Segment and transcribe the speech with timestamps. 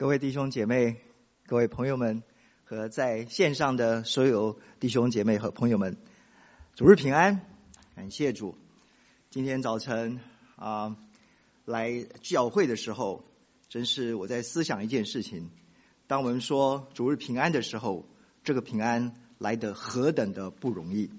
[0.00, 0.96] 各位弟兄姐妹、
[1.44, 2.22] 各位朋友们
[2.64, 5.98] 和在线上的所有弟兄姐妹和朋友们，
[6.74, 7.42] 主日平安！
[7.94, 8.56] 感谢主。
[9.28, 10.18] 今天早晨
[10.56, 10.96] 啊、
[11.66, 13.26] 来教会的时候，
[13.68, 15.50] 真是我在思想一件事情：
[16.06, 18.06] 当我们说主日平安的时候，
[18.42, 21.10] 这个平安来的何等的不容易。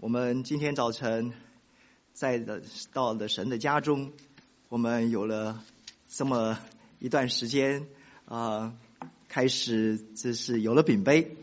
[0.00, 1.34] 我们今天早晨
[2.14, 2.62] 在的
[2.94, 4.10] 到了神的家中，
[4.70, 5.62] 我们有了
[6.08, 6.58] 这么。
[7.02, 7.88] 一段时间
[8.26, 8.38] 啊、
[9.00, 11.36] 呃，开始就是有了饼杯，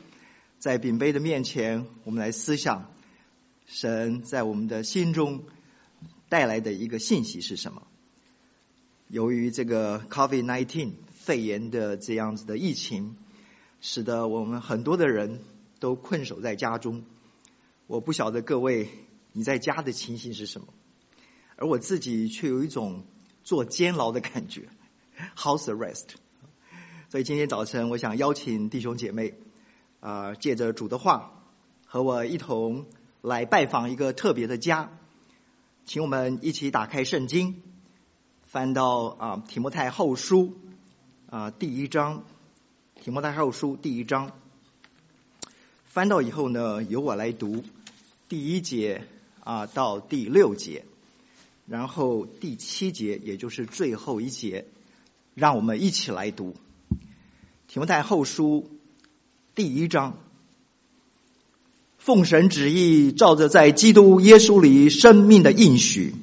[0.57, 2.89] 在饼杯的面前，我们来思想
[3.67, 5.43] 神在我们的心中
[6.29, 7.85] 带来的一个信息是什么？
[9.09, 13.17] 由于这个 COVID-19 肺炎的这样子的疫情，
[13.81, 15.41] 使得我们很多的人
[15.81, 17.03] 都困守在家中。
[17.85, 18.87] 我不晓得各位
[19.33, 20.67] 你在家的情形是什么，
[21.57, 23.03] 而我自己却有一种
[23.43, 24.69] 坐监牢的感觉。
[25.35, 26.05] House arrest，
[27.09, 29.33] 所以今天早晨我想邀请弟兄姐妹
[29.99, 31.43] 啊、借着主的话
[31.85, 32.85] 和我一同
[33.21, 34.91] 来拜访一个特别的家，
[35.85, 37.61] 请我们一起打开圣经，
[38.43, 40.57] 翻到啊、提摩太后书
[41.29, 42.23] 啊、第一章，
[42.95, 44.31] 提摩太后书第一章，
[45.85, 47.63] 翻到以后呢，由我来读
[48.29, 49.03] 第一节
[49.43, 50.85] 啊、到第六节，
[51.67, 54.65] 然后第七节也就是最后一节。
[55.33, 56.55] 让我们一起来读
[57.67, 58.69] 《提摩太后书》
[59.55, 60.17] 第一章。
[61.97, 66.15] 奉神旨意，照着在基督耶稣里生命的应许，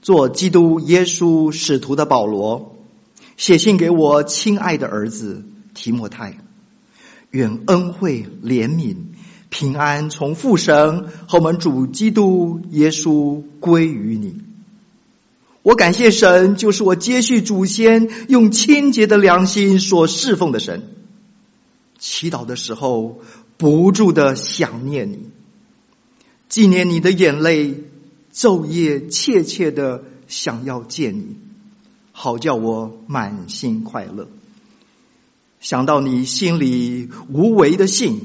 [0.00, 2.76] 做基督耶稣使徒的保罗，
[3.36, 6.38] 写信给我亲爱的儿子提摩太，
[7.30, 8.96] 愿恩惠、怜悯、
[9.50, 14.45] 平安从父神和我们主基督耶稣归于你。
[15.66, 20.94] 我感谢神，就是我接续祖先用清洁的良心所侍奉的神。
[21.98, 23.18] 祈祷的时候，
[23.56, 25.18] 不住的想念你，
[26.48, 27.82] 纪念你的眼泪，
[28.32, 31.36] 昼夜切切的想要见你，
[32.12, 34.28] 好叫我满心快乐。
[35.58, 38.20] 想到你心里无为的信，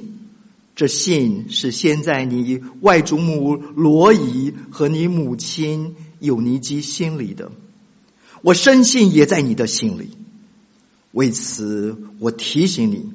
[0.75, 5.95] 这信是先在你外祖母罗姨和你母亲。
[6.21, 7.51] 有尼基心里的，
[8.41, 10.11] 我深信也在你的心里。
[11.11, 13.11] 为此，我提醒你，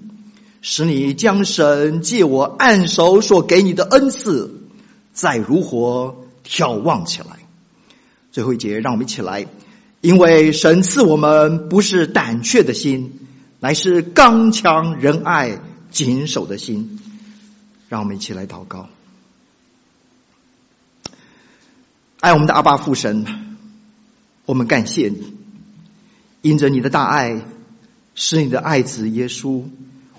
[0.61, 4.51] 使你将神借我按手所给你的恩赐，
[5.15, 7.39] 再如何眺望起来。
[8.33, 9.47] 最后一节，让我们一起来，
[10.03, 13.15] 因为神赐我们不是胆怯的心，
[13.61, 16.99] 乃是刚强仁爱谨守的心。
[17.89, 18.89] 让我们一起来祷告。
[22.21, 23.27] 爱我们的阿爸父神，
[24.47, 25.35] 我们感谢你，
[26.41, 27.43] 因着你的大爱，
[28.15, 29.65] 使你的爱子耶稣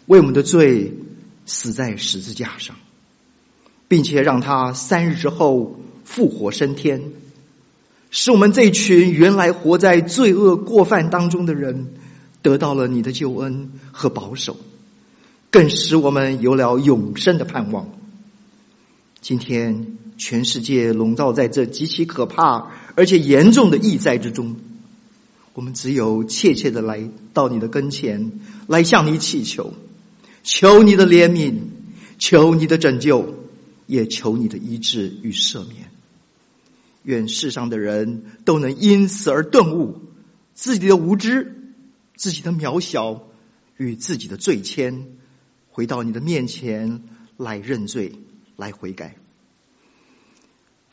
[0.06, 0.94] 为我们的罪
[1.48, 2.76] 死在十字架上，
[3.88, 7.02] 并且让他三日之后复活升天，
[8.12, 11.96] 使我们这群原来活在罪恶过犯当中的人
[12.44, 14.56] 得到了你的救恩和保守，
[15.50, 17.90] 更使我们有了永生的盼望。
[19.20, 19.98] 今天。
[20.18, 24.56] 全世界笼罩在这极其可怕而且严重的疫灾之中，
[25.54, 28.32] 我们只有切切的来到你的跟前，
[28.68, 29.74] 来向你祈求，
[30.44, 31.60] 求你的怜悯，
[32.18, 33.36] 求你的拯救，
[33.86, 35.92] 也求你的医治与赦免。
[37.04, 40.02] 愿世上的人都能因此而顿悟
[40.56, 41.56] 自己的无知、
[42.16, 43.24] 自己的渺小
[43.78, 45.04] 与自己的罪愆，
[45.70, 47.04] 回到你的面前
[47.38, 48.14] 来认罪、
[48.56, 49.16] 来悔改。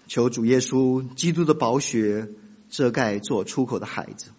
[0.07, 2.29] 求主耶稣基督的宝血
[2.69, 4.31] 遮盖做出口的孩子，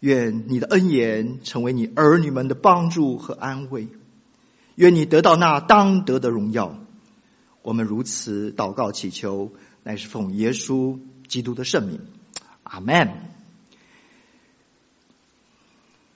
[0.00, 3.88] 愿你的恩言成为你儿女们的帮助和安慰，
[4.74, 6.78] 愿你得到那当得的荣耀。
[7.62, 9.52] 我们如此祷告祈求，
[9.82, 12.00] 乃是奉耶稣基督的圣名，
[12.62, 13.28] 阿门。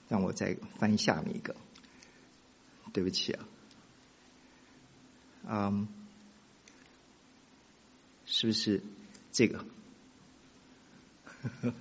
[0.07, 1.55] 让我再翻下面一个，
[2.93, 3.39] 对不起啊，
[5.47, 5.87] 嗯、
[8.37, 8.83] 是不是
[9.31, 9.63] 这个？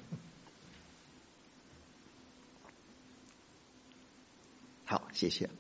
[4.85, 5.51] 好，谢谢。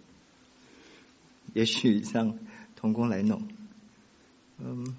[1.52, 2.38] 也许让
[2.76, 3.48] 童工来弄。
[4.58, 4.96] 嗯，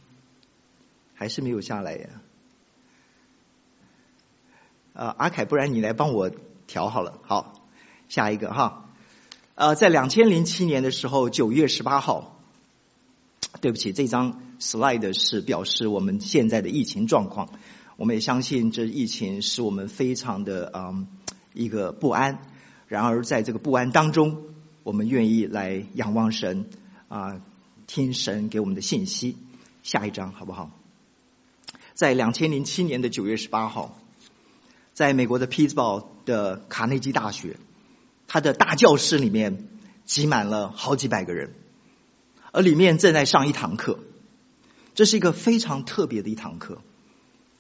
[1.14, 2.10] 还是没有下来呀。
[4.96, 6.30] 啊，阿凯，不然你来帮我
[6.68, 7.22] 调好了。
[7.24, 7.66] 好，
[8.10, 8.90] 下一个哈。
[9.56, 12.38] 呃，在两千零七年的时候，九月十八号。
[13.62, 17.50] 对不起，这张 slide 是表示我们现在的疫情状况。
[17.98, 21.08] 我们也相信这疫情使我们非常的嗯
[21.54, 22.40] 一个不安
[22.88, 24.44] 然而在这个不安当中，
[24.84, 26.66] 我们愿意来仰望神
[27.08, 27.42] 啊，
[27.88, 29.38] 听神给我们的信息。
[29.82, 30.72] 下一章好不好？
[31.94, 33.98] 在两千零七年的九月十八号，
[34.94, 37.58] 在美国的匹兹堡的卡内基大学，
[38.28, 39.70] 他的大教室里面
[40.04, 41.54] 挤满了好几百个人，
[42.52, 44.00] 而里面正在上一堂课。
[44.96, 46.82] 这是一个非常特别的一堂课。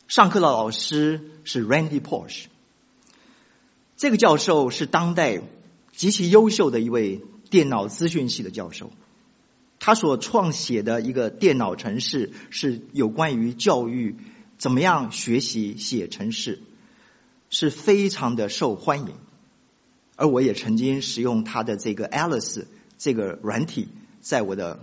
[0.08, 2.46] 上课的老师是 Randy porsch
[3.98, 5.42] 这个教授是当代
[5.92, 8.92] 极其优秀的一位电脑资讯系的教授。
[9.80, 14.16] 他所创写的一个电脑程式是有关于教育
[14.58, 16.62] 怎么样学习写程式，
[17.50, 19.14] 是非常的受欢迎。
[20.16, 22.66] 而我也曾经使用他的这个 Alice
[22.98, 23.90] 这个软体
[24.22, 24.80] 在我的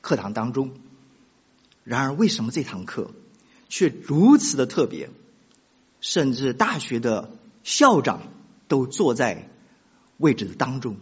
[0.00, 0.70] 课堂当中。
[1.86, 3.12] 然而，为什么这堂课
[3.68, 5.08] 却如此的特别？
[6.00, 7.30] 甚至大学的
[7.62, 8.22] 校长
[8.66, 9.48] 都坐在
[10.18, 10.96] 位置的当中，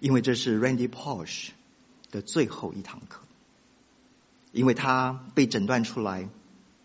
[0.00, 1.48] 因为这是 Randy Porsche
[2.12, 3.22] 的最后一堂课，
[4.52, 6.28] 因为他被诊断出来，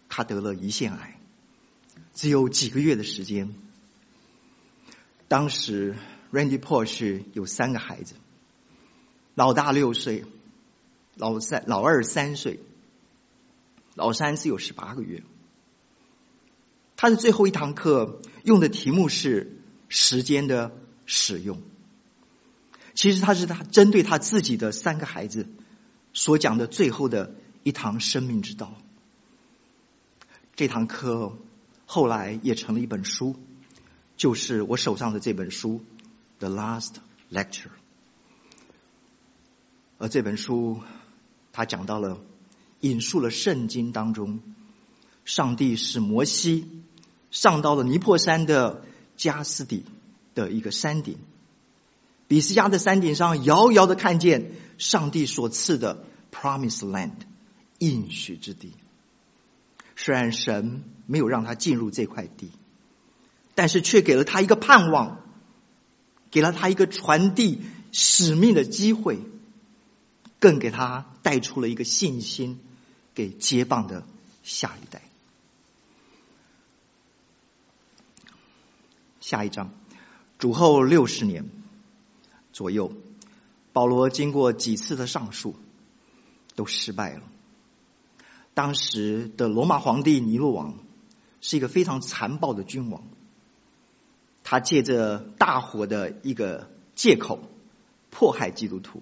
[0.10, 1.20] 他得了胰腺癌，
[2.16, 3.54] 只有几个月的时间。
[5.28, 5.96] 当时
[6.32, 8.16] Randy Porsche 有三个孩子，
[9.36, 10.26] 老大六岁，
[11.16, 12.60] 老三老二三岁，
[13.96, 15.24] 老三只有十八个月。
[16.96, 19.58] 他的最后一堂课用的题目是
[19.90, 20.72] 时间的
[21.06, 21.62] 使用。
[22.94, 25.48] 其实他是他针对他自己的三个孩子
[26.14, 28.76] 所讲的最后的一堂生命之道。
[30.56, 31.38] 这堂课
[31.86, 33.36] 后来也成了一本书，
[34.16, 35.82] 就是我手上的这本书
[36.40, 36.94] 《The Last
[37.32, 37.66] Lecture》。
[39.98, 40.82] 而这本书，
[41.54, 42.20] 他讲到了
[42.82, 44.42] 引述了圣经当中，
[45.24, 46.68] 上帝使摩西
[47.32, 48.84] 上到了尼泊山的
[49.16, 49.86] 加斯底
[50.36, 51.18] 的一个山顶。
[52.28, 57.18] 比斯加的山顶上，遥遥的看见上帝所赐的 Promised Land
[57.78, 58.74] 应许之地。
[59.96, 62.50] 虽然神没有让他进入这块地，
[63.54, 65.22] 但是却给了他一个盼望，
[66.32, 67.62] 给了他一个传递
[67.92, 69.20] 使命的机会，
[70.44, 72.60] 更给他带出了一个信心，
[73.16, 74.06] 给接棒的
[74.44, 75.02] 下一代。
[79.22, 79.72] 下一章，
[80.38, 81.50] 主后六十年。
[82.52, 82.92] 左右，
[83.72, 85.56] 保罗经过几次的上诉，
[86.56, 87.22] 都失败了。
[88.54, 90.78] 当时的罗马皇帝尼禄王
[91.40, 93.02] 是一个非常残暴的君王，
[94.44, 97.40] 他借着大火的一个借口
[98.12, 99.02] 迫害基督徒。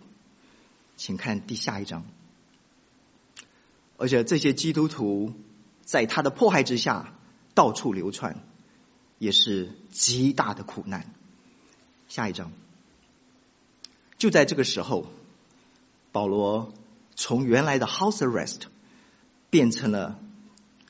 [1.01, 2.05] 请看第下一章，
[3.97, 5.33] 而且这些基督徒
[5.83, 7.15] 在他的迫害之下
[7.55, 8.43] 到处流窜，
[9.17, 11.11] 也是极大的苦难。
[12.07, 12.51] 下一章。
[14.19, 15.07] 就在这个时候，
[16.11, 16.71] 保罗
[17.15, 18.59] 从原来的 house arrest
[19.49, 20.19] 变成了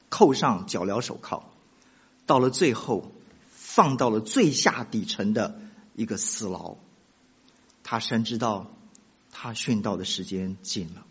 [0.10, 1.44] 扣上脚镣手铐，
[2.26, 3.14] 到了最后
[3.48, 5.62] 放到了最下底层的
[5.96, 6.76] 一个死牢。
[7.86, 8.70] 他深知道
[9.32, 11.06] 他殉道的时间近了，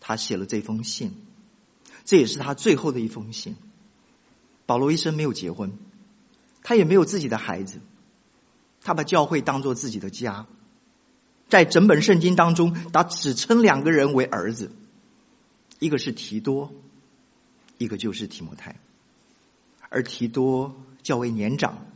[0.00, 1.12] 他写了这封信，
[2.04, 3.56] 这也是他最后的一封信。
[4.66, 5.72] 保罗一生没有结婚，
[6.62, 7.80] 他也没有自己的孩子，
[8.82, 10.46] 他把教会当做自己的家。
[11.48, 14.70] 在整本圣经当中，他只称两个人为儿子，
[15.80, 16.72] 一个是提多，
[17.76, 18.76] 一个就是提摩太。
[19.90, 21.86] 而提多较为年长，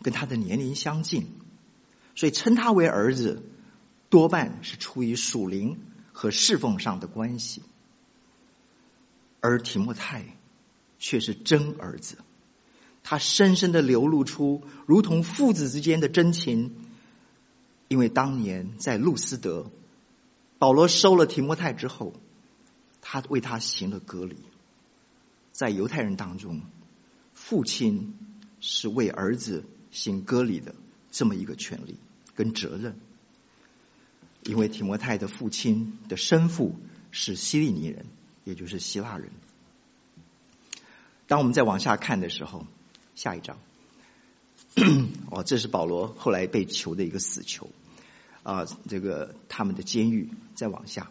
[0.00, 1.28] 跟他的年龄相近，
[2.14, 3.42] 所以称他为儿子，
[4.10, 5.78] 多半是出于属灵
[6.12, 7.62] 和侍奉上的关系。
[9.40, 10.24] 而提莫泰
[10.98, 12.18] 却是真儿子，
[13.02, 16.74] 他深深的流露出如同父子之间的真情。
[17.88, 19.70] 因为当年在路斯德，
[20.58, 22.14] 保罗收了提莫泰之后，
[23.00, 24.36] 他为他行了割礼。
[25.52, 26.62] 在犹太人当中，
[27.32, 28.16] 父亲
[28.60, 30.74] 是为儿子行割礼的
[31.12, 31.96] 这么一个权利
[32.34, 32.98] 跟责任。
[34.46, 36.74] 因为提摩太的父亲的生父
[37.10, 38.06] 是希利尼人，
[38.44, 39.30] 也就是希腊人。
[41.26, 42.66] 当我们再往下看的时候，
[43.14, 43.58] 下一章。
[45.30, 47.70] 哦，这是保罗后来被囚的一个死囚，
[48.42, 51.10] 啊，这个他们的监狱再往下。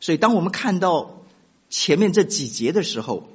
[0.00, 1.22] 所以，当我们看到
[1.68, 3.28] 前面这几节的时候，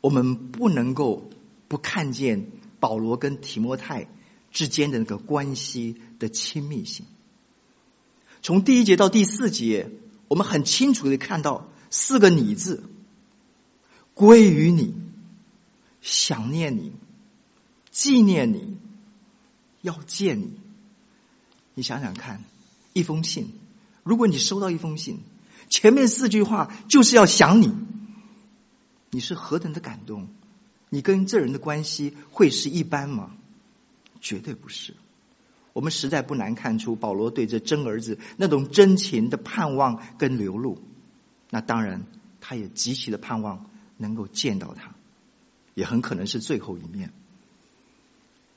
[0.00, 1.30] 我们不能够
[1.68, 2.48] 不看见
[2.80, 4.08] 保罗跟提摩太
[4.50, 7.04] 之间的那个关系的亲密性。
[8.42, 9.90] 从第一节到第四节，
[10.28, 12.84] 我们很清楚的看到四个“你”字，
[14.14, 14.94] 归于你，
[16.00, 16.92] 想念你。
[17.90, 18.78] 纪念你，
[19.82, 20.52] 要见你。
[21.74, 22.42] 你想想看，
[22.94, 23.52] 一封信，
[24.02, 25.18] 如果你收到一封信，
[25.68, 27.74] 前面四句话就是要想你，
[29.10, 30.28] 你是何等的感动？
[30.88, 33.34] 你跟这人的关系会是一般吗？
[34.22, 34.94] 绝对不是。
[35.72, 40.82] 我们实在不难看出保罗对这真儿子那种真情的盼望跟流露。
[41.50, 42.06] 那当然，
[42.40, 44.94] 他也极其的盼望能够见到他，
[45.74, 47.12] 也很可能是最后一面。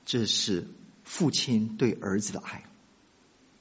[0.06, 0.68] 这是
[1.04, 2.64] 父亲对儿子的爱，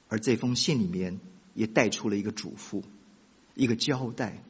[0.09, 1.19] 而这封信里面
[1.53, 2.83] 也带出了一个嘱咐、
[3.55, 4.41] 一个交代、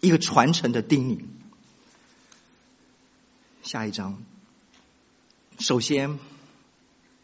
[0.00, 1.24] 一个传承的叮咛。
[3.62, 4.22] 下一章，
[5.58, 6.18] 首先，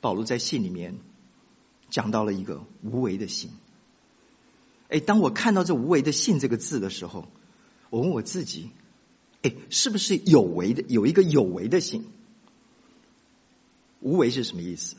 [0.01, 0.99] 保罗在信里面
[1.91, 3.51] 讲到了一个无为的信。
[4.89, 7.29] 哎，当我看到这“无为的信”这个字的时候，
[7.91, 8.71] 我问我自己：
[9.43, 10.83] 哎，是不是有为的？
[10.89, 12.07] 有一个有为的信？
[14.01, 14.97] 无为是什么意思？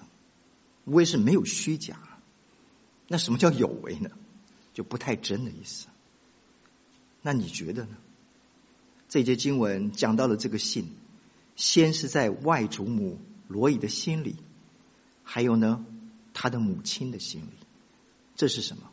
[0.85, 1.99] 无为是没有虚假。
[3.07, 4.11] 那什么叫有为呢？
[4.73, 5.87] 就不太真的意思。
[7.21, 7.97] 那你觉得呢？
[9.09, 10.89] 这节经文讲到了这个信。
[11.57, 14.37] 先是在外祖母罗伊的心里，
[15.23, 15.85] 还有呢，
[16.33, 17.53] 他的母亲的心里，
[18.35, 18.89] 这是什么？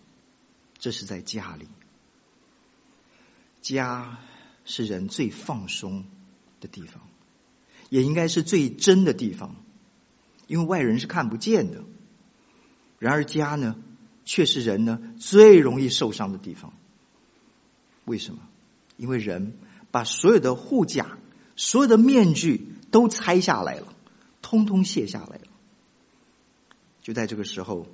[0.78, 1.66] 这是在家里。
[3.60, 4.18] 家
[4.64, 6.04] 是人最放松
[6.60, 7.02] 的地方，
[7.90, 9.56] 也应该是最真的地方，
[10.46, 11.82] 因为外人是看不见的。
[12.98, 13.76] 然而家呢，
[14.24, 16.72] 却是人呢最容易受伤的地方。
[18.04, 18.40] 为什么？
[18.96, 19.56] 因为人
[19.90, 21.18] 把所有的护甲。
[21.60, 23.92] 所有的面具都拆下来了，
[24.42, 25.47] 通通卸下来了。
[27.08, 27.86] 就在这个时候，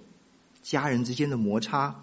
[0.64, 2.02] 家人之间的摩擦，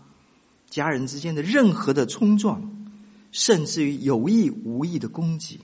[0.69, 2.87] 家人之间的任何的冲撞，
[3.33, 5.59] 甚至于有意无意的攻击，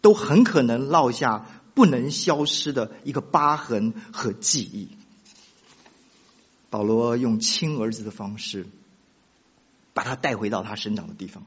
[0.00, 4.88] 都很可能落下不能消失的一个疤痕和记忆。
[6.70, 8.66] 保罗用亲儿子的方式，
[9.92, 11.44] 把他带回到他生长的地方，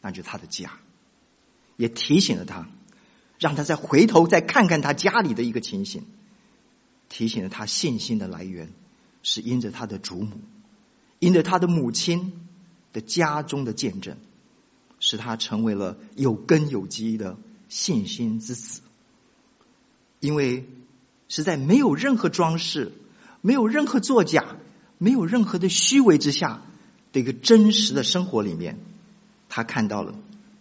[0.00, 0.78] 那就是他的家，
[1.76, 2.68] 也提醒了他。
[3.40, 6.04] 让他再回头再看看他家里的一个情形，
[7.12, 8.72] 提醒了他信心的来源
[9.22, 10.40] 是因着他的祖母，
[11.18, 12.32] 因着他的母亲
[12.94, 14.16] 的家中的见证，
[14.98, 17.36] 使他成为了有根有基的
[17.68, 18.80] 信心之子。
[20.20, 20.66] 因为
[21.28, 22.92] 是在没有任何装饰、
[23.42, 24.56] 没有任何作假、
[24.96, 26.62] 没有任何的虚伪之下
[27.12, 28.78] 的一个真实的生活里面，
[29.50, 30.14] 他看到了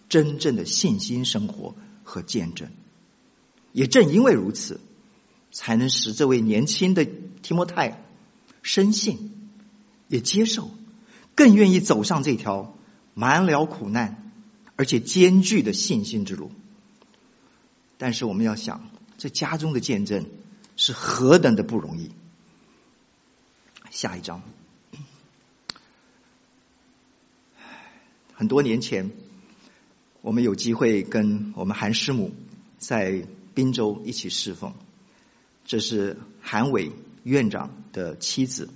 [0.10, 1.74] 真正的信心生活。
[2.03, 2.67] 和见证，
[3.72, 4.81] 也正因为如此，
[5.51, 8.03] 才能使这位年轻的提摩太
[8.62, 9.31] 深信，
[10.08, 10.72] 也接受，
[11.36, 12.75] 更愿意走上这条
[13.13, 14.31] 满了苦难
[14.75, 16.51] 而且艰巨的信心之路。
[17.98, 20.25] 但是我们要想，这家中的见证
[20.77, 22.12] 是何等的不容易。
[23.91, 24.41] 下一章，
[28.34, 29.12] 很多年前。
[30.24, 32.31] 我们有机会跟我们韩师母
[32.77, 34.75] 在滨州一起侍奉，
[35.65, 36.91] 这是韩伟
[37.24, 38.70] 院长的妻子。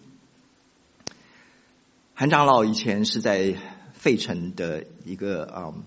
[2.13, 3.57] 韩长老以前是在
[3.93, 5.83] 费城的一个嗯，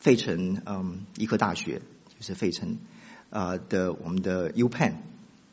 [0.00, 2.78] 费城嗯医科大学，就是费城
[3.30, 4.94] 啊的我们的 UPenn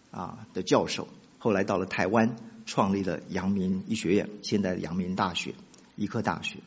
[0.10, 5.54] 啊的教授，后来到了台湾创立了阳明医学院，现在的阳明大学
[5.96, 6.60] 医科大学。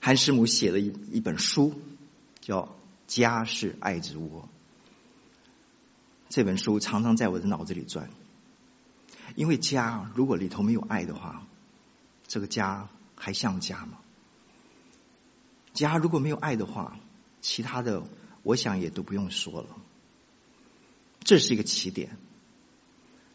[0.00, 1.74] 韩师母写了一一本书，
[2.40, 2.62] 叫
[3.06, 4.42] 《家是爱之窝》。
[6.30, 8.08] 这本书常常在我的脑子里转，
[9.34, 11.44] 因为家如果里头没有爱的话，
[12.28, 13.98] 这个家还像家吗？
[15.74, 16.96] 家如果没有爱的话，
[17.40, 18.04] 其他的
[18.44, 19.76] 我想也都不用说了。
[21.24, 22.16] 这是一个起点。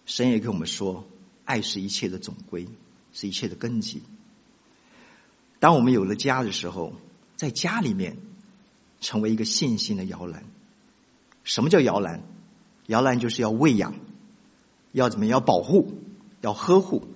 [0.05, 1.05] 神也跟我们说，
[1.43, 2.69] 爱是一切的总归，
[3.11, 4.03] 是一切的根基。
[5.59, 6.93] 当我们有了家的时候，
[7.35, 8.15] 在家里面
[9.01, 10.45] 成为一个信心的摇篮。
[11.43, 12.21] 什么叫摇篮？
[12.87, 13.95] 摇篮就是要喂养，
[14.91, 15.25] 要怎么？
[15.25, 15.93] 要保护，
[16.41, 17.07] 要呵护，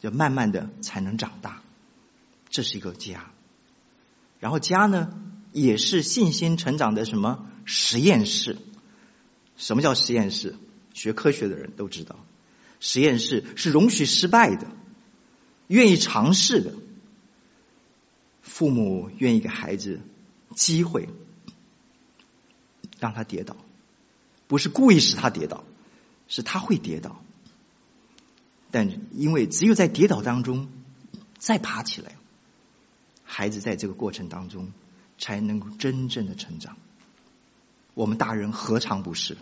[0.00, 1.62] 就慢慢的才能长大。
[2.48, 3.30] 这是一个家。
[4.38, 5.12] 然后家呢，
[5.52, 8.58] 也是信心成长的什么实验室？
[9.56, 10.56] 什么叫实验室？
[10.92, 12.24] 学科学的人都知道，
[12.78, 14.68] 实验室是容许失败的，
[15.66, 16.74] 愿意尝试的。
[18.42, 20.00] 父母愿意给孩子
[20.54, 21.08] 机会，
[23.00, 23.56] 让他跌倒，
[24.46, 25.64] 不是故意使他跌倒，
[26.28, 27.20] 是他会跌倒。
[28.70, 30.68] 但因为只有在跌倒当中
[31.38, 32.16] 再爬起来，
[33.24, 34.72] 孩子在这个过程当中
[35.18, 36.76] 才能够真正的成长。
[37.94, 39.36] 我们大人何尝不是？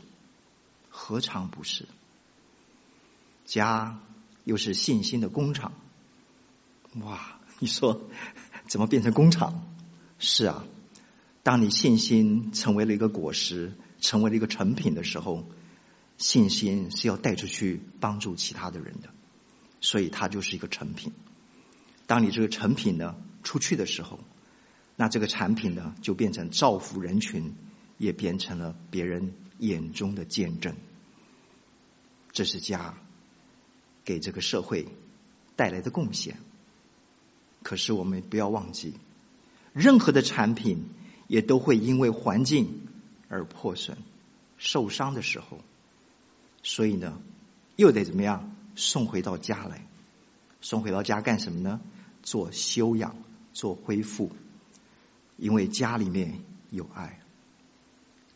[0.91, 1.87] 何尝不是？
[3.47, 3.99] 家
[4.45, 5.73] 又是信心的工厂。
[7.01, 8.03] 哇，你说
[8.69, 9.65] 怎么变成工厂？
[10.19, 10.65] 是啊，
[11.43, 15.47] 当你信心成为了一个果实，成为了一个成品的时候，
[16.19, 19.09] 信心是要带出去帮助其他的人的，
[19.81, 21.15] 所以它就是一个成品。
[22.07, 24.21] 当你这个成品呢出去的时候，
[24.97, 27.55] 那这个产品呢就变成造福人群，
[27.97, 30.77] 也变成了别人眼中的见证。
[32.33, 32.99] 这是家
[34.05, 34.89] 给这个社会
[35.57, 36.39] 带来的贡献。
[37.63, 38.95] 可是我们不要忘记，
[39.73, 40.87] 任何的产品
[41.29, 42.89] 也都会因为环境
[43.33, 43.97] 而破损、
[44.59, 45.59] 受伤的时候，
[46.63, 47.19] 所以呢，
[47.77, 49.87] 又得怎么样送回到家来？
[50.61, 51.81] 送回到家干什么呢？
[52.23, 53.17] 做修养、
[53.55, 54.31] 做恢复。
[55.39, 57.19] 因为家里面有爱，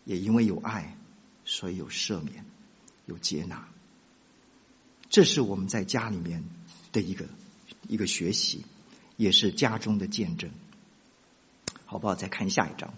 [0.05, 0.97] 也因为有爱，
[1.45, 2.47] 所以有赦免、
[3.05, 3.69] 有接纳。
[5.11, 6.43] 这是我们在家里面
[6.93, 7.27] 的一个
[7.87, 8.65] 一个学习，
[9.19, 10.51] 也是家中的见证，
[11.85, 12.15] 好不好？
[12.15, 12.95] 再看下一章，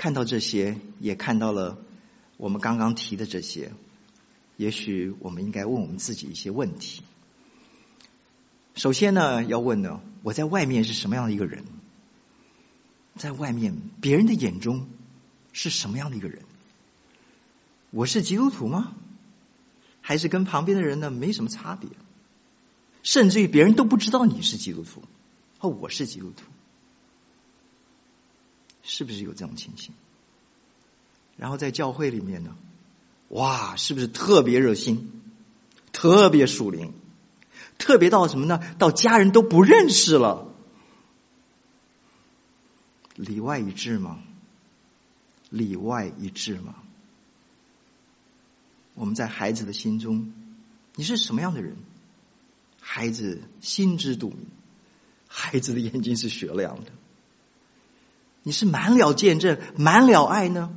[0.00, 1.76] 看到这些，也看到了
[2.38, 3.70] 我们刚刚提的这些，
[4.56, 7.02] 也许我们应该问我们自己一些问题。
[8.74, 11.64] 首先呢，要问呢，我在外面是什么样的一个人？
[13.16, 14.88] 在外面，别人的眼中
[15.52, 16.44] 是什么样的一个人？
[17.90, 18.94] 我是基督徒吗？
[20.00, 21.90] 还是跟旁边的人呢没什么差别？
[23.02, 25.02] 甚至于别人都不知道你是基督徒，
[25.58, 26.44] 哦，我是基督徒，
[28.82, 29.94] 是不是有这种情形？
[31.36, 32.56] 然后在教会里面呢，
[33.28, 35.10] 哇，是不是特别热心，
[35.92, 36.92] 特别属灵，
[37.78, 38.60] 特别到什么呢？
[38.78, 40.52] 到家人都不认识了，
[43.14, 44.22] 里外一致吗？
[45.48, 46.74] 里外一致吗？
[48.94, 50.32] 我们在孩子的心中，
[50.94, 51.76] 你是什么样的人？
[52.80, 54.46] 孩子心知肚明，
[55.26, 56.90] 孩子的眼睛是雪亮的。
[58.42, 60.74] 你是满了见证、满了爱呢，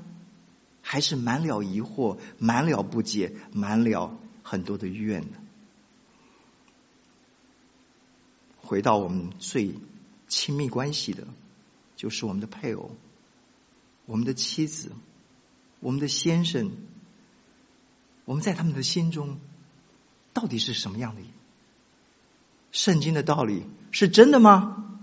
[0.82, 5.38] 还是满了疑惑、满了不解、满了很多的怨呢？
[8.62, 9.76] 回到我们最
[10.28, 11.28] 亲密关系的，
[11.95, 12.91] 就是我们的配偶、
[14.06, 14.91] 我们的妻子、
[15.80, 16.71] 我们的先生。
[18.26, 19.38] 我们在他们的心中
[20.32, 21.21] 到底是什么样的？
[22.71, 25.02] 圣经的道理是真的吗？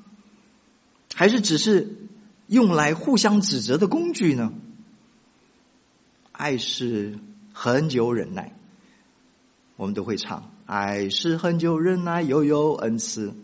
[1.14, 2.09] 还是只是
[2.50, 4.52] 用来互相指责的工具呢？
[6.32, 7.20] 爱是
[7.52, 8.56] 恒久忍耐，
[9.76, 10.50] 我们都会唱。
[10.66, 13.34] 爱是恒久忍耐，又有恩慈。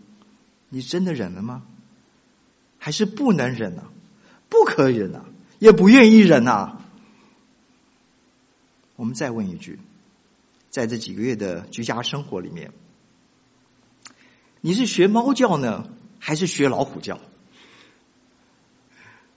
[0.70, 1.62] 你真的忍了吗？
[2.78, 3.84] 还是不能忍啊？
[4.48, 5.24] 不可以忍啊？
[5.60, 6.84] 也不愿意忍啊？
[8.96, 9.78] 我们再问一句，
[10.68, 12.72] 在这几个月的居家生活里面，
[14.60, 15.88] 你是学猫叫呢，
[16.18, 17.20] 还是学老虎叫？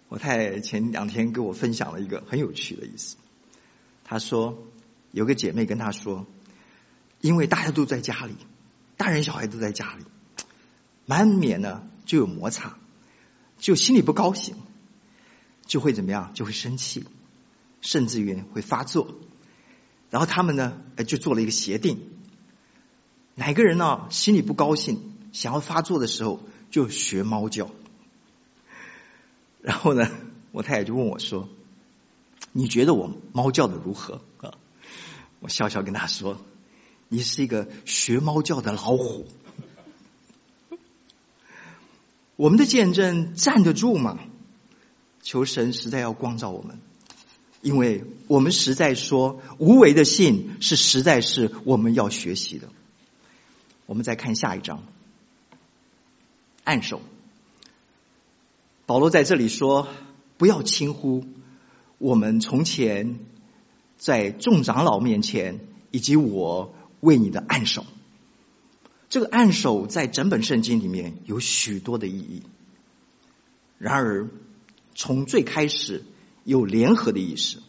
[0.09, 3.15] 我太前两天跟我分享了一个很有趣的意思。
[4.03, 4.67] 她说，
[5.11, 6.25] 有个姐妹跟她说，
[7.21, 8.35] 因为大家都在家里，
[8.97, 10.03] 大人小孩都在家里，
[11.05, 12.77] 难免呢就有摩擦，
[13.59, 14.55] 就心里不高兴，
[15.67, 16.31] 就会怎么样？
[16.33, 17.05] 就会生气，
[17.79, 19.13] 甚至于会发作。
[20.09, 21.99] 然后他们呢，就做了一个协定，
[23.35, 24.99] 哪个人呢心里不高兴，
[25.33, 26.41] 想要发作的时候，
[26.71, 27.69] 就学猫叫。
[29.61, 30.09] 然后呢，
[30.51, 31.49] 我太太就问我说
[32.53, 34.53] ：“你觉得我猫叫的如何？”啊，
[35.39, 36.39] 我笑笑跟他说
[37.09, 39.27] ：“你是一个学猫叫的老虎。”
[42.37, 44.19] 我们的见证站得住吗？
[45.21, 46.79] 求神实在要光照我们。
[47.61, 52.69] 因为我们实在说，无为的信是实在是我们要学习的。
[53.85, 54.81] 我们再看下一章，
[56.63, 57.01] 按手。
[58.89, 59.87] 保罗在这里说
[60.39, 61.23] ：“不要轻忽
[61.99, 63.19] 我们从前
[63.99, 65.59] 在众长老面前，
[65.91, 67.85] 以及我为你的按手。”
[69.07, 72.41] 这个按手在整本圣经里面有许多的意义。
[73.77, 74.27] 然而，
[74.95, 76.03] 从最开始。
[76.45, 77.59] 有联合的意思。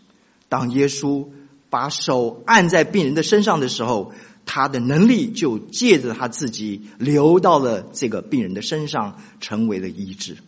[0.49, 1.29] 当耶稣
[1.69, 4.15] 把手按在病人的身上的时候，
[4.47, 10.39] 他的能力就借着他自己流到了这个病人的身上，成为了医治。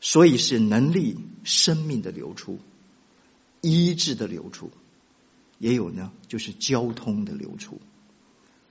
[0.00, 2.58] 所以是能力、生命的流出，
[3.60, 4.70] 医治的流出，
[5.58, 7.80] 也有呢，就是交通的流出。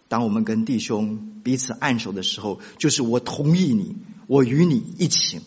[0.08, 5.42] 当我们跟弟兄彼此按手的时候，就是我同意你，我与你一起。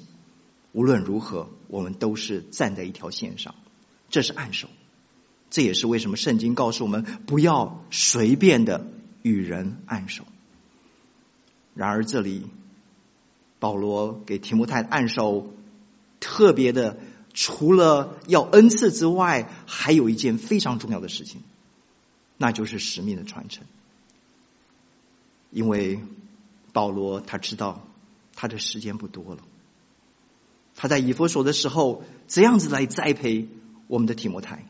[0.70, 3.54] 无论如何，我们都是站在一条线上，
[4.08, 4.68] 这是按手。
[5.50, 8.86] 这也是为什么圣经告诉我们不要随便的
[9.20, 10.24] 与人按手。
[11.74, 12.46] 然而，这里
[13.58, 15.52] 保罗给提摩太按手，
[16.22, 16.98] 特别的，
[17.34, 21.42] 除了要恩赐之外，还有一件非常重要的事情，
[22.36, 23.64] 那就是使命的传承。
[25.50, 26.00] 因为
[26.72, 27.86] 保罗他知道
[28.36, 29.42] 他的时间不多了。
[30.76, 33.48] 他在以弗所的时候，怎样子来栽培
[33.88, 34.64] 我们的提摩太？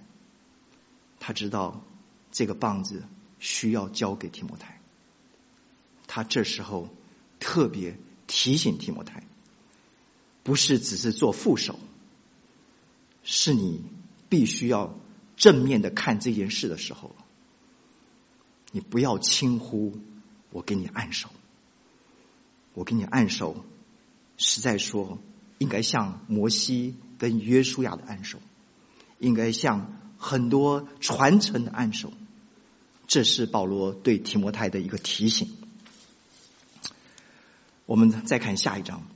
[1.20, 1.84] 他知道
[2.32, 3.04] 这个棒子
[3.38, 4.80] 需要交给提摩太。
[6.06, 6.88] 他这时候
[7.38, 9.22] 特别提醒提摩太，
[10.42, 11.78] 不是只是做副手，
[13.22, 13.82] 是你
[14.28, 14.98] 必须要
[15.36, 17.14] 正面的看这件事的时候，
[18.70, 19.98] 你不要轻忽
[20.50, 21.28] 我给你按手，
[22.74, 23.64] 我给你按手，
[24.36, 25.18] 实在说。
[25.58, 28.40] 应该像摩西跟约书亚的按手，
[29.20, 32.12] 应该像很多传承的按手，
[33.06, 35.56] 这是保罗对提摩太的一个提醒。
[37.86, 39.06] 我们再看下一章，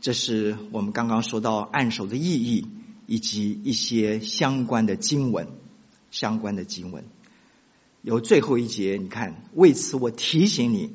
[0.00, 2.66] 这是我们刚刚说到按手的意义
[3.06, 5.48] 以及一些相关的经文，
[6.10, 7.04] 相关的经文。
[8.02, 10.92] 有最后一节，你看，为此我提醒你，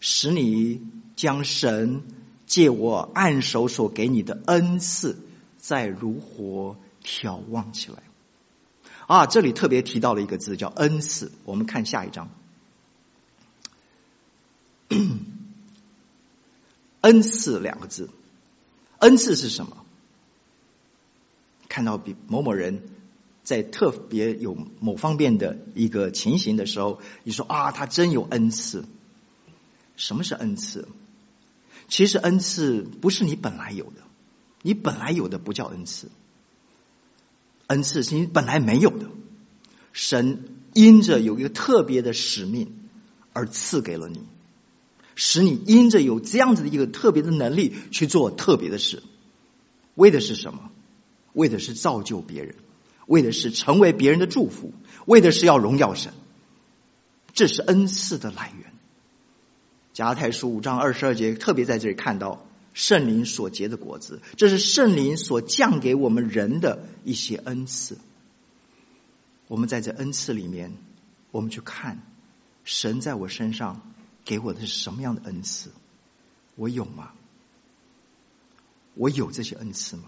[0.00, 0.82] 使你
[1.16, 2.02] 将神。
[2.44, 5.16] 借我按手所给你的恩赐，
[5.56, 8.02] 再如火眺望起来。
[9.06, 11.32] 啊，这里特别提到了一个字，叫恩赐。
[11.46, 12.28] 我们看下一章。
[17.00, 18.10] 恩赐两个字，
[19.02, 19.84] 恩赐是什么？
[21.68, 22.82] 看到比某某人
[23.42, 28.84] 在特别有某方面的一个情形的时候，你说啊，他真有恩赐。
[29.96, 30.86] 什么是恩赐？
[31.88, 34.02] 其实恩赐不是你本来有的，
[34.62, 36.08] 你本来有的不叫恩赐，
[37.66, 39.10] 恩赐是你本来没有的，
[39.92, 42.88] 神因着有一个特别的使命
[43.32, 44.20] 而赐给了你，
[45.14, 49.02] 使你因着有这样子的一个特别的能力去做特别的事，
[49.94, 50.70] 为的是什么？
[51.32, 52.56] 为的是造就别人，
[53.06, 54.74] 为的是成为别人的祝福，
[55.06, 56.12] 为的是要荣耀神，
[57.32, 58.72] 这是恩赐的来源。
[59.94, 67.98] 加太书五章二十二节，特别在这里看到圣灵所结的果子，这是圣灵所降给我们人的一些恩赐。
[69.48, 70.72] 我们在这恩赐里面，
[71.30, 72.02] 我们去看
[72.64, 73.82] 神在我身上
[74.24, 75.70] 给我的是什么样的恩赐？
[76.56, 77.10] 我有吗？
[78.94, 80.04] 我有这些恩赐吗？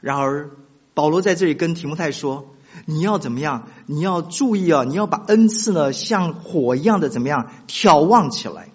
[0.00, 0.50] 然而，
[0.94, 2.52] 保罗在这里跟提摩太说。
[2.84, 3.70] 你要怎么样？
[3.86, 4.84] 你要注意啊！
[4.84, 8.68] 你要把恩赐呢，像火一样的怎么样挑旺起来？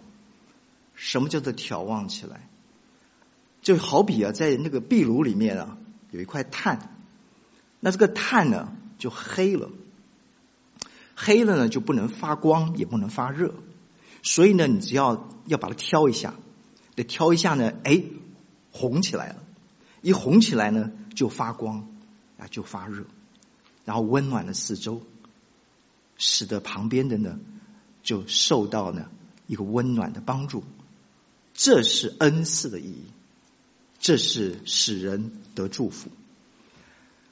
[0.96, 2.50] 什么叫做挑旺起来？
[3.62, 5.78] 就好比啊，在那个壁炉里面啊，
[6.10, 6.96] 有一块炭，
[7.80, 9.70] 那这个炭呢就黑了，
[11.16, 13.54] 黑了呢就不能发光，也不能发热，
[14.24, 16.36] 所以呢，你只要要把它挑一下，
[16.96, 18.04] 得挑一下呢，哎，
[18.72, 19.44] 红起来了，
[20.02, 21.88] 一红起来呢就发光
[22.38, 23.06] 啊，就发热。
[23.84, 25.02] 然后温暖了四周，
[26.18, 27.40] 使得旁边的呢
[28.04, 29.10] 就受到了
[29.48, 30.64] 一个温暖的帮助。
[31.54, 33.06] 这是恩赐的意义，
[34.00, 36.10] 这是使人得祝福。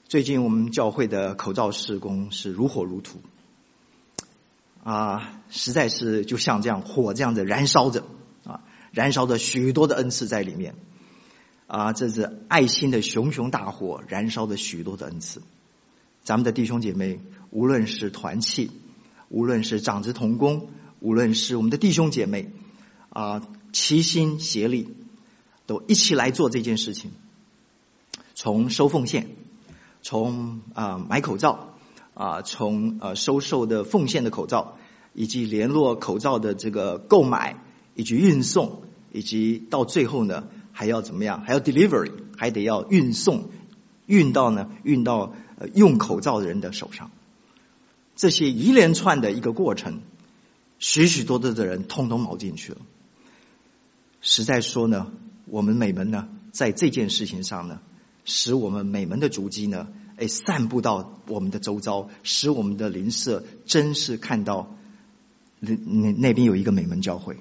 [0.07, 3.21] 最近我们教会的口罩施工是如火如荼，
[4.83, 8.05] 啊，实在是就像这样火这样的燃烧着
[8.43, 8.61] 啊，
[8.91, 10.75] 燃烧着许多的恩赐在里面
[11.67, 15.41] 啊，这是爱心的熊熊大火，燃烧着许多的恩赐。
[16.23, 18.71] 咱们的弟兄姐妹，无论是团契，
[19.29, 22.51] 无论是长子同工，无论是我们的弟兄姐妹，
[23.09, 24.93] 啊，齐心协力，
[25.65, 27.11] 都一起来做这件事情。
[28.35, 29.29] 从收奉献，
[30.01, 31.75] 从啊买口罩，
[32.13, 34.77] 啊从呃收受的奉献的口罩，
[35.13, 37.63] 以及联络口罩的这个购买，
[37.95, 41.41] 以及运送，以及到最后呢，还要怎么样？
[41.41, 43.49] 还要 delivery，还得要运送，
[44.05, 45.33] 运到呢，运到。
[45.61, 47.11] 呃用口罩的人的手上，
[48.15, 49.99] 这些一连串的一个过程，
[50.77, 52.77] 许许多多的人通通卯进去了。
[54.21, 55.11] 实在说呢，
[55.47, 57.81] 我们美门呢，在这件事情上呢，
[58.23, 59.89] 使我们美门的足迹呢，
[60.19, 64.75] 哎，散布到我们的周遭，使我们的邻舍真是看到
[65.59, 67.37] 那那那边有一个美门教会。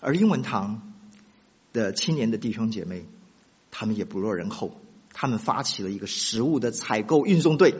[0.00, 0.92] 而英文堂
[1.72, 3.06] 的青年的弟兄姐妹，
[3.70, 4.80] 他们也不落人后。
[5.18, 7.74] 他们发起了一个食物的采购运送队，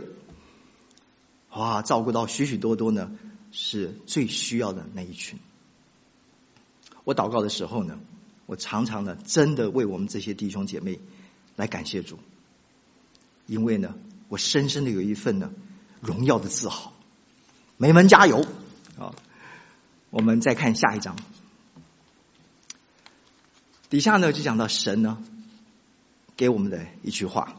[1.51, 3.11] 哇，照顾到许许多多呢，
[3.53, 5.39] 是最需要的那一群。
[7.05, 7.99] 我祷告的时候呢，
[8.47, 10.99] 我常常呢，真的为我们这些弟兄姐妹
[11.57, 12.19] 来感谢主，
[13.47, 13.95] 因为呢，
[14.29, 15.51] 我深深的有一份呢
[16.01, 16.93] 荣耀的自豪。
[17.79, 18.47] 美门加油
[18.99, 19.15] 啊！
[20.11, 21.17] 我们再看下一章，
[23.91, 25.23] 底下呢就讲到神呢
[26.37, 27.57] 给我们的一句话。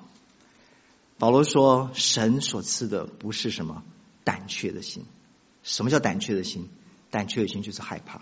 [1.19, 3.83] 保罗说：“神所赐的不是什么
[4.23, 5.03] 胆怯的心。
[5.61, 6.69] 什么叫胆怯的心？
[7.11, 8.21] 胆怯的心就是害怕。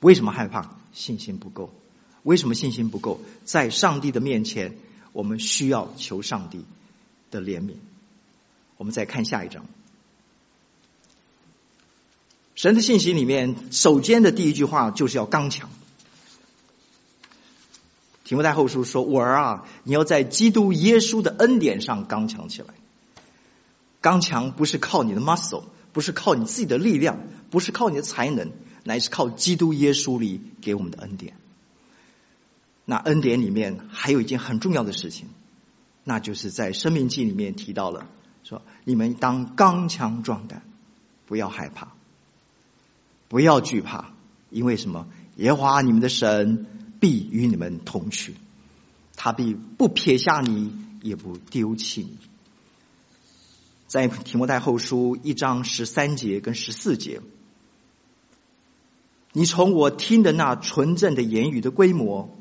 [0.00, 0.76] 为什么害怕？
[0.92, 1.74] 信心不够。
[2.22, 3.20] 为什么信心不够？
[3.44, 4.76] 在上帝的面前，
[5.12, 6.64] 我们需要求上帝
[7.30, 7.74] 的怜悯。
[8.76, 9.66] 我们再看下一章。
[12.54, 15.70] 神的信息里面，首先的第一句话就是要刚强。”
[18.24, 22.74] 提摩太后书说：“我儿啊，你要在基督耶稣的恩典上刚强起来。
[24.00, 28.52] 刚强不是靠你的 muscle，不是靠你自己的力量，不是靠你的才能，
[28.84, 31.34] 乃是靠基督耶稣里给我们的恩典。
[32.84, 35.28] 那恩典里面还有一件很重要的事情，
[36.08, 38.08] 那就是在生命记里面提到了，
[38.42, 40.62] 说你们当刚强壮胆，
[41.26, 41.92] 不要害怕，
[43.28, 44.10] 不要惧怕，
[44.50, 45.06] 因为什么？
[45.36, 46.66] 耶和华你们的神。”
[47.00, 48.34] 必与你们同去，
[49.14, 52.16] 他必不撇下你，也不丢弃你。
[53.86, 57.20] 在提摩太后书一章十三节跟十四节，
[59.32, 62.36] 你从我听的那纯正的言语的规模，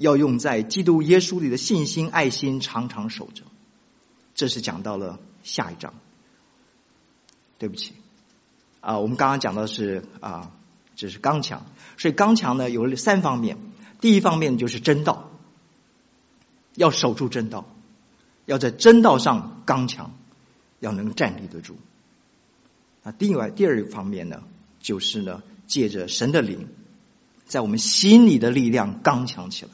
[0.00, 3.42] 要用在基督耶稣里的信心、爱心，常常守着。
[4.34, 5.92] 这是讲到了下一章。
[7.58, 7.92] 对不起，
[8.80, 10.52] 啊，我们刚刚讲到的是啊，
[10.96, 11.66] 这是刚强，
[11.98, 13.58] 所以刚强呢有三方面。
[14.00, 15.30] 第一方面就是真道，
[16.74, 17.66] 要守住真道，
[18.46, 20.14] 要在真道上刚强，
[20.78, 21.76] 要能站立得住。
[23.02, 24.42] 啊，另外第二方面呢，
[24.80, 26.68] 就是呢，借着神的灵，
[27.44, 29.72] 在我们心里的力量刚强起来。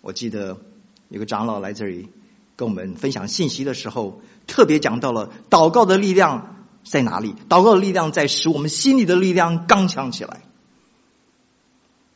[0.00, 0.60] 我记得
[1.08, 2.08] 有个长老来这里
[2.56, 7.34] 跟我们分享信息的时候，特别讲到了祷告的力量在哪里？
[7.48, 10.42] 祷告的力量在使我们心里的力量刚强起来，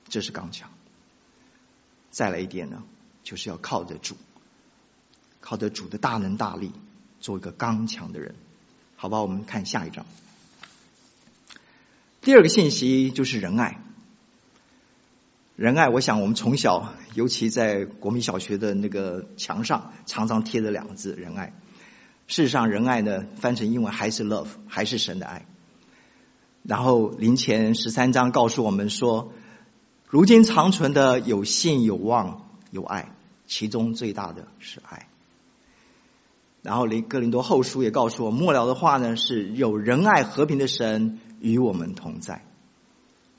[0.09, 0.71] 这是刚强。
[2.11, 2.83] 再来一点呢，
[3.23, 4.17] 就是要靠得住，
[5.41, 6.73] 靠得主的大能大力，
[7.21, 8.35] 做一个刚强的人，
[8.97, 9.21] 好吧？
[9.21, 10.07] 我们看下一章。
[12.23, 13.84] 第二个信息就是仁爱。
[15.57, 21.53] 仁爱，我想我们从小，尤其在国民小学的那个墙上，常常贴着两个字“仁爱”。
[22.27, 25.47] 事实上，仁爱呢，翻成英文还是 “love”，还是神的爱。
[26.63, 29.33] 然后林前十三章告诉我们说。
[30.07, 33.17] 如今长存的有信、有望、有爱，
[33.49, 35.09] 其中最大的是爱。
[36.63, 42.45] 然后林哥林多后书也告诉我，末了的话呢，是有仁爱和平的神与我们同在，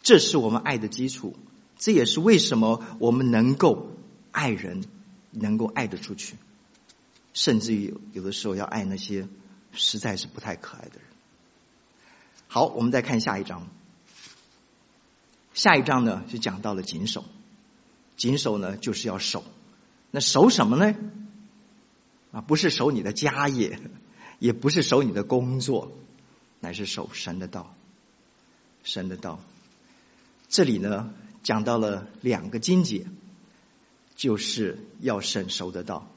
[0.02, 1.38] 这是我们爱的基础，
[1.78, 3.92] 这也是为什么我们能够
[4.32, 4.84] 爱人，
[5.32, 6.36] 能够爱得出去，
[7.34, 9.28] 甚至于有的时候要爱那些
[9.74, 11.04] 实在是不太可爱的人。
[12.48, 13.68] 好，我们再看下一章。
[15.54, 17.26] 下一章呢，就讲到了谨守，
[18.18, 19.44] 谨守呢就是要守，
[20.12, 20.96] 那守什么呢？
[22.32, 23.80] 啊，不是守你的家业，
[24.40, 25.92] 也不是守你的工作，
[26.60, 27.74] 乃是守神的道。
[28.84, 29.40] 神的道，
[30.48, 31.14] 这里呢
[31.46, 33.06] 讲到了两个经节，
[34.16, 36.08] 就是要审熟的道。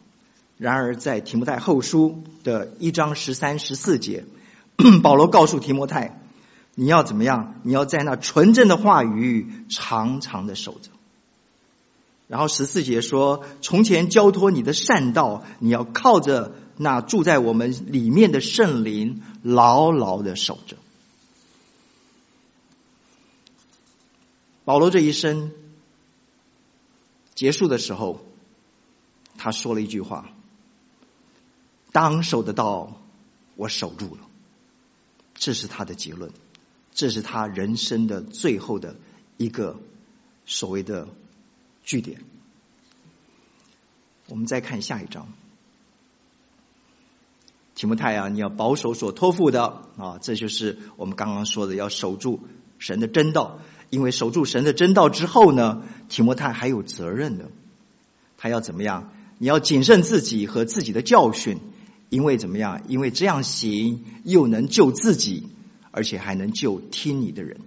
[0.57, 4.25] 然而在提摩太后书的一章十三、十四节，
[5.05, 6.19] 保罗告诉提摩太。
[6.75, 7.61] 你要怎么样？
[7.63, 10.91] 你要在那纯正的话语常常的守着。
[12.27, 20.77] 然后十四节说：“从前交托你的善道，你要靠着那住在我们里面的圣灵，牢牢的守着。”
[24.69, 25.51] 保罗这一生
[27.35, 28.21] 结束的时候，
[29.39, 30.29] 他说了一句话
[31.91, 33.01] ：“当守的道，
[33.57, 34.29] 我守住了。”
[35.35, 36.33] 这是他的结论。
[36.93, 38.97] 这是他人生的最后的
[39.39, 39.81] 一个
[40.45, 41.09] 所谓的
[41.83, 42.23] 据点。
[44.27, 45.29] 我们再看下一章，
[47.75, 52.47] 提摩太啊，你要保守所托付的啊，这就是我们刚刚说的，要守住
[52.79, 53.61] 神的真道。
[53.91, 57.51] 因为守住神的真道之后呢，提摩太还有责任的，
[58.37, 59.13] 他要怎么样？
[59.39, 61.59] 你要谨慎自己和自己的教训，
[62.09, 62.83] 因为怎么样？
[62.89, 65.49] 因为这样行又能救自己。
[65.91, 67.61] 而且还能救听你的人，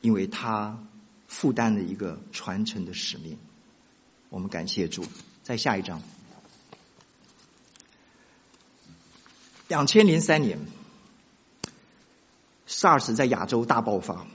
[0.00, 0.78] 因为他
[1.26, 3.36] 负担了一个传承的使命。
[4.30, 5.04] 我们感谢主。
[5.42, 6.00] 在下一章，
[9.68, 10.58] 两千零三年
[12.66, 14.26] ，SARS 在亚洲大爆发，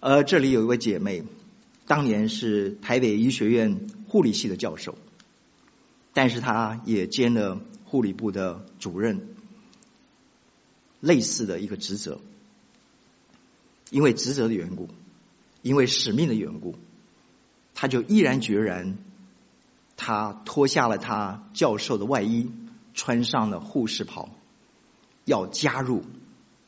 [0.00, 1.24] 而这里有一位姐妹，
[1.86, 4.96] 当年是台北医学院护理系的教授，
[6.12, 9.28] 但是她也兼了护理部的主任，
[11.00, 12.20] 类似的一个职责。
[13.90, 14.88] 因为职责的缘故，
[15.62, 16.74] 因为使命的缘故，
[17.72, 18.98] 他就毅然决然，
[19.96, 22.50] 他脱下了他教授的外衣，
[22.94, 24.28] 穿上了护士袍，
[25.24, 26.02] 要加入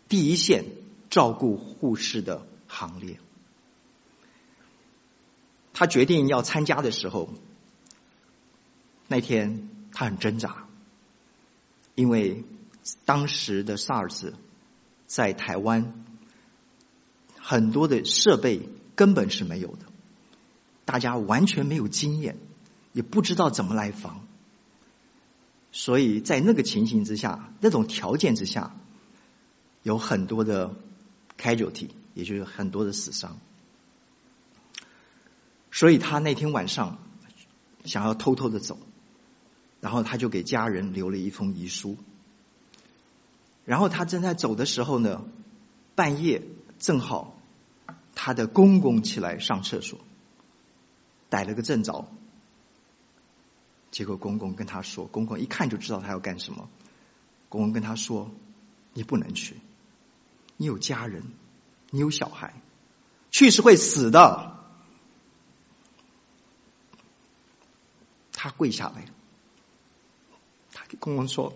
[0.09, 0.64] 第一线
[1.11, 3.18] 照顾护士的行列。
[5.72, 7.35] 他决定要参加的时候，
[9.09, 10.66] 那天他很挣扎，
[11.94, 12.44] 因为
[13.04, 14.33] 当时的 SARS
[15.07, 16.04] 在台湾
[17.38, 19.87] 很多的设备根本是没有的，
[20.85, 22.37] 大家完全没有经验，
[22.92, 24.26] 也不知道怎么来防，
[25.70, 28.74] 所以在那个情形之下，那种条件之下，
[29.85, 30.74] 有很多的
[31.38, 33.38] casualty，也就是很多的死伤。
[35.70, 36.98] 所以他那天晚上
[37.85, 38.76] 想要偷偷的走，
[39.81, 41.96] 然后他就给家人留了一封遗书。
[43.64, 45.24] 然后他正在走的时候呢，
[45.94, 46.42] 半夜
[46.81, 47.38] 正好
[48.16, 50.00] 他的公公起来上厕所，
[51.31, 52.09] 逮了个正着。
[53.92, 56.68] 结果公公跟他说，公公一看就知道他要干什么。
[57.48, 58.31] 公公跟他说
[58.92, 59.57] ：“你不能去，
[60.57, 61.22] 你有家人，
[61.90, 62.55] 你有小孩，
[63.31, 64.59] 去是会死的。”
[68.33, 69.07] 他跪下来，
[70.72, 71.53] 他给公公说：“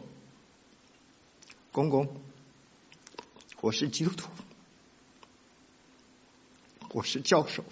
[1.71, 2.21] 公公，
[3.61, 4.29] 我是基督徒，
[6.91, 7.65] 我是教授，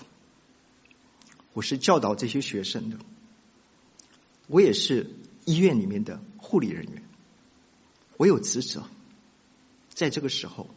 [1.52, 2.98] 我是教导这些学生的，
[4.46, 5.10] 我也是
[5.44, 7.02] 医院里面的护理人员，
[8.16, 8.84] 我有职责。
[9.92, 10.70] 在这个时候，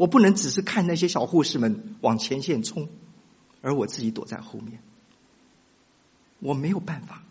[0.00, 2.88] 我不能只是看那些小护士们往前线冲，
[3.60, 4.82] 而我自己躲在后面，
[6.38, 7.22] 我没有办法。”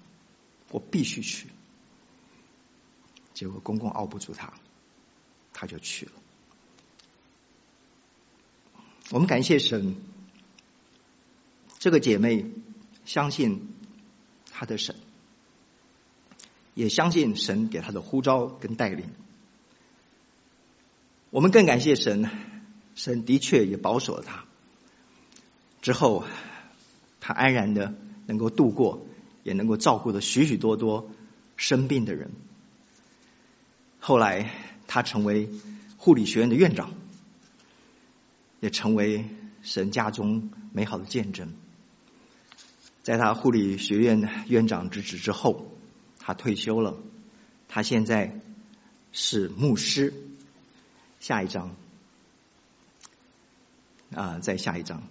[0.72, 1.48] 我必须去，
[3.34, 4.54] 结果公公熬不住他，
[5.52, 6.12] 他就去了。
[9.10, 9.96] 我们感谢神，
[11.80, 12.46] 这个姐妹
[13.04, 13.68] 相信
[14.52, 14.96] 她的神，
[16.76, 19.10] 也相信神给她的呼召跟带领。
[21.32, 22.30] 我们更感谢神，
[23.00, 24.44] 神的确也保守了他。
[25.82, 26.26] 之后，
[27.22, 27.94] 他安然的
[28.28, 29.06] 能够度过。
[29.42, 31.10] 也能够照顾的许许多多
[31.56, 32.30] 生病的人。
[34.00, 34.52] 后来，
[34.86, 35.50] 他成为
[35.98, 36.92] 护理学院的院长，
[38.60, 39.26] 也成为
[39.64, 41.54] 神家中美好的见证。
[43.02, 45.72] 在他护理学院院长之职之后，
[46.20, 46.98] 他退休了。
[47.70, 48.40] 他现在
[49.14, 50.14] 是牧师。
[51.22, 51.76] 下一章
[54.14, 55.04] 啊，在下一章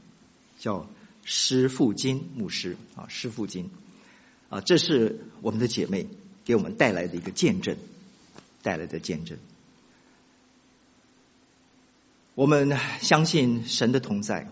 [0.59, 0.87] 叫
[1.25, 3.71] 施富金牧师啊，施富金。
[4.49, 6.07] 啊，这是我们的姐妹
[6.45, 7.77] 给我们带来的一个见证，
[8.63, 9.39] 带来的见证。
[12.35, 14.51] 我们相信神的同在，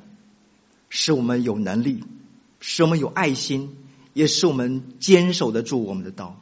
[0.91, 2.05] 使我们有能力，
[2.61, 3.75] 使我们有爱心，
[4.13, 6.39] 也使我们坚守得住我们的道。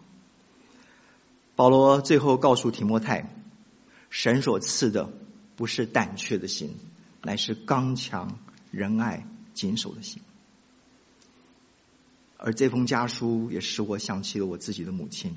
[1.55, 3.31] 保罗最后告诉提摩太，
[4.11, 5.13] 神所赐的
[5.55, 6.75] 不是胆怯的心，
[7.25, 8.39] 乃是刚强、
[8.71, 10.23] 仁爱、谨守的心。
[12.37, 15.35] 而这封家书也使我想起了我自己的母亲。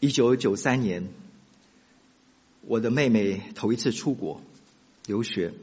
[0.00, 1.08] 一九九三年，
[2.62, 4.42] 我的妹妹头一次出国
[5.06, 5.54] 留学，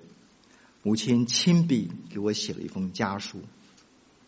[0.82, 3.41] 母亲亲笔给我写了一封家书，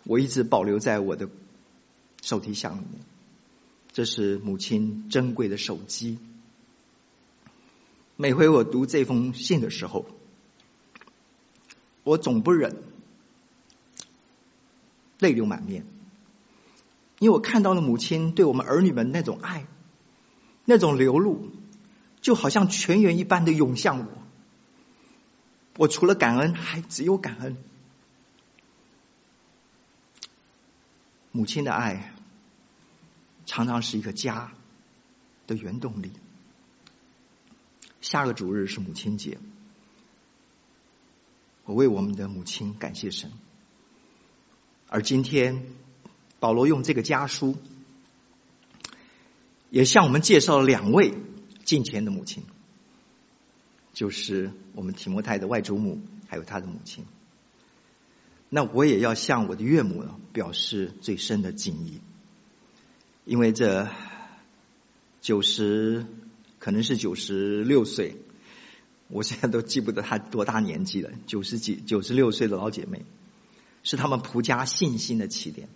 [0.03, 1.29] 我一直保留在我的
[2.21, 3.01] 手提箱里面。
[3.93, 6.17] 这是母亲珍贵的手机。
[8.21, 10.05] 每回我读这封信的时候，
[12.03, 12.83] 我总不忍。
[15.17, 15.87] 泪流满面，
[17.17, 19.65] 因为我看到了母亲对我们儿女们那种爱，
[20.65, 21.49] 那种流露，
[22.21, 24.05] 就好像泉源一般的涌向我。
[25.77, 27.57] 我除了感恩，还只有感恩。
[31.31, 32.13] 母亲的爱，
[33.47, 34.51] 常常是一个家
[35.47, 36.11] 的原动力。
[38.11, 39.37] 下个主日是母亲节，
[41.63, 43.31] 我为我们的母亲感谢神。
[44.89, 45.63] 而今天，
[46.37, 47.55] 保罗用这个家书，
[49.69, 51.13] 也向我们介绍了两位
[51.63, 52.43] 敬虔的母亲，
[53.93, 57.05] 就是我们提摩太的外祖母，还有他的母亲。
[58.49, 62.01] 那我也要向我的岳母呢表示最深的敬意，
[63.23, 63.87] 因为这
[65.21, 66.05] 九十
[66.61, 68.15] 可能是九十六岁，
[69.09, 73.03] 我现在都记不得她多大年纪了，九十几、九十六岁的老姐妹。
[73.83, 75.67] 是他们仆家信心的起点。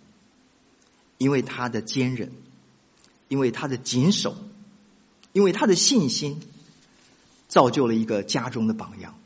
[1.18, 2.30] 因为他的坚忍，
[3.26, 4.36] 因为他的谨守，
[5.32, 6.40] 因为他的信心，
[7.48, 9.18] 造就了一个家中的榜样，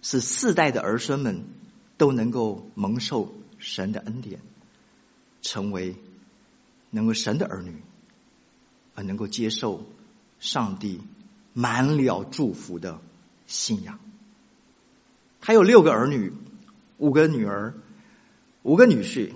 [0.00, 1.44] 使四代的儿孙们
[1.96, 4.40] 都能够蒙受神的恩典，
[5.42, 5.96] 成为
[6.90, 7.74] 能够神的儿女，
[8.94, 9.86] 而能够接受
[10.40, 11.00] 上帝
[11.52, 13.00] 满了祝福的
[13.46, 14.00] 信仰。
[15.40, 16.32] 他有六个儿女，
[16.98, 17.74] 五个女儿，
[18.62, 19.32] 五个女婿。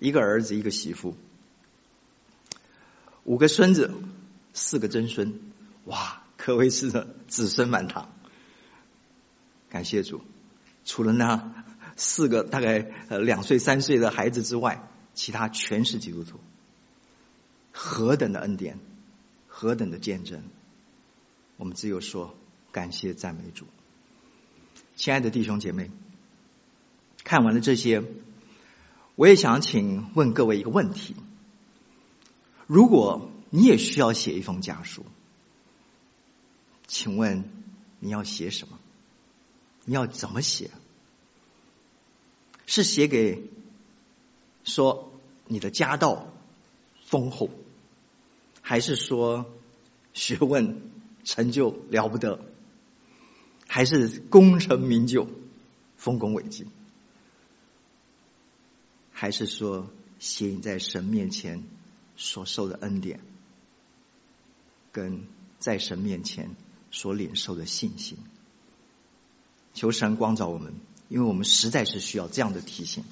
[0.00, 1.16] 一个儿子，一个媳妇，
[3.22, 3.90] 五个孙子，
[4.52, 5.40] 四个曾孙，
[5.84, 6.90] 哇，可谓是
[7.26, 8.12] 子孙满堂。
[9.70, 10.20] 感谢主，
[10.84, 11.64] 除了那
[11.96, 16.38] 四个大概呃两岁三岁的孩子之外，其他全是基督徒。
[17.72, 18.78] 何等的恩典，
[19.64, 20.42] 何等的见证，
[21.56, 22.36] 我们只有说
[22.70, 23.64] 感谢赞美主。
[24.94, 25.90] 亲爱的弟兄姐妹，
[27.24, 28.04] 看完了这些。
[29.14, 31.16] 我也想请问各位一个问题：
[32.66, 35.06] 如果你也需要写一封家书，
[36.86, 37.48] 请问
[38.00, 38.78] 你要写什么？
[39.86, 40.70] 你要怎么写？
[42.66, 43.42] 是写给
[44.64, 45.10] 说
[45.46, 46.26] 你的家道
[47.06, 47.48] 丰厚，
[48.66, 49.44] 还是说
[50.14, 50.80] 学问
[51.22, 52.40] 成就了不得，
[53.68, 55.28] 还是功成名就、
[55.98, 56.66] 丰功伟绩？
[59.12, 61.62] 还是说，写你在神面前
[62.16, 63.20] 所受的恩典，
[64.92, 65.26] 跟
[65.58, 66.56] 在神面前
[66.90, 68.16] 所领受的信心。
[69.74, 70.72] 求神光照我们，
[71.10, 73.04] 因为我们实在是需要这样的提醒。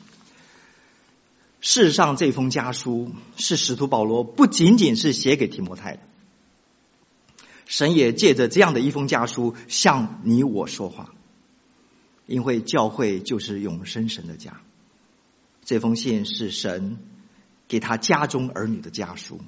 [1.63, 6.01] 事实上，这封家书是使徒保罗不仅仅是写给提摩太的，
[7.67, 11.15] 神也借着这样的一封家书向你我说话，
[12.27, 14.61] 因为教会就是永生神的家。
[15.65, 16.99] 这封信是神
[17.69, 19.39] 给他家中儿女的家书。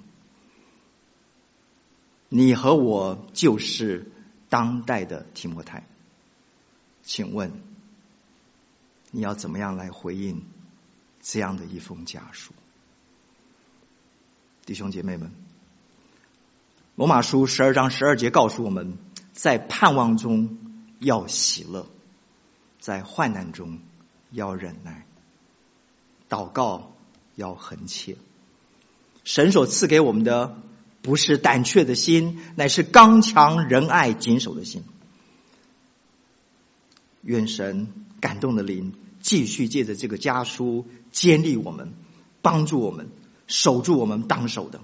[2.29, 4.13] 你和我就是
[4.49, 5.85] 当代的提摩太，
[7.03, 7.51] 请问
[9.11, 10.45] 你要怎么样来回应
[11.25, 12.53] 这样的一封家书？
[14.67, 15.33] 弟兄姐妹们，
[16.97, 18.99] 罗马书十二章十二节告诉我们，
[19.33, 20.59] 在盼望中
[21.01, 21.87] 要喜乐，
[22.79, 23.79] 在患难中
[24.31, 25.07] 要忍耐。
[26.29, 26.95] 祷告
[27.37, 28.17] 要恒切，
[29.25, 30.61] 神所赐给我们的
[31.01, 34.85] 不是胆怯的心，乃是刚强仁爱谨守的心。
[37.23, 37.89] 愿神
[38.21, 38.93] 感动的灵
[39.25, 41.95] 继续借着这个家书坚立我们，
[42.43, 43.09] 帮助我们
[43.47, 44.83] 守住我们当守的，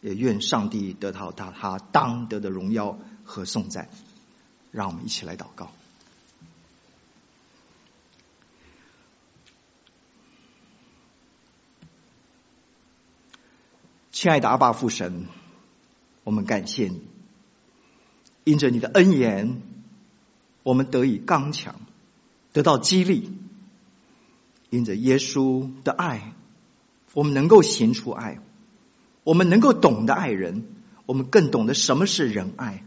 [0.00, 3.90] 也愿上帝得到他他当得的荣耀和颂赞。
[4.70, 5.70] 让我们一起来祷告。
[14.10, 15.26] 亲爱的阿爸父神，
[16.24, 17.02] 我们感谢你，
[18.44, 19.60] 因着你的恩言，
[20.62, 21.74] 我们得以刚强，
[22.52, 23.30] 得到激励；
[24.70, 26.32] 因着耶稣的爱，
[27.12, 28.38] 我们能够行出爱，
[29.24, 30.64] 我们能够懂得爱人，
[31.06, 32.84] 我们更懂得什么是仁爱；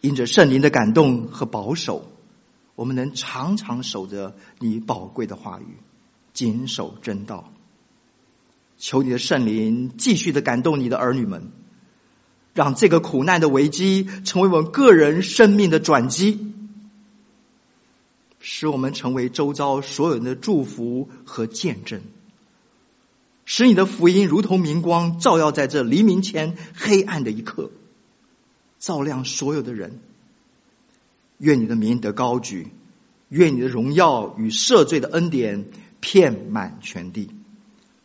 [0.00, 2.10] 因着圣灵的感动和保守，
[2.74, 5.78] 我们能常常守着你宝贵的话语，
[6.32, 7.52] 谨守真道。
[8.78, 11.50] 求你的圣灵继续的感动你的儿女们，
[12.52, 16.52] 让这个苦难的危机成为我们个人生命的转机，
[18.48, 22.00] 使我们成为周遭所有人的祝福和见证，
[23.44, 27.72] 使你的福音如同明光照耀在这黎明前黑暗的一刻，
[28.78, 29.98] 照亮所有的人。
[31.38, 32.68] 愿你的名得高举，
[33.30, 35.64] 愿你的荣耀与赦罪的恩典
[35.98, 37.30] 遍满全地。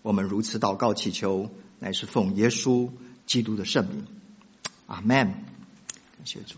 [0.01, 2.89] 我们如此祷告祈求，乃是奉耶稣
[3.27, 4.07] 基督的圣名，
[4.87, 5.27] 阿门。
[5.27, 5.35] 感
[6.25, 6.55] 谢主。